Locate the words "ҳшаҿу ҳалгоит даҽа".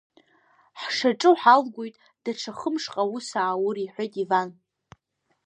0.79-2.51